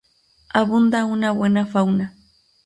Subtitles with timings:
[0.49, 2.15] Abunda una buena fauna.